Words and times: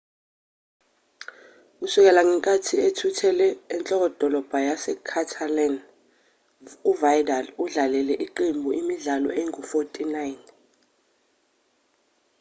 kusukela 1.77 2.21
ngenkathi 2.27 2.75
ethuthele 2.87 3.47
enhlokodolobha 3.75 4.59
yase-catalan 4.67 5.75
uvidal 6.91 7.45
udlalele 7.63 8.13
iqembu 8.25 8.69
imidlalo 8.81 9.29
engu-49 9.41 10.33